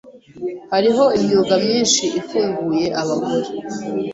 Hariho 0.71 1.03
imyuga 1.17 1.53
myinshi 1.65 2.03
ifunguye 2.19 2.85
abagore. 3.01 3.49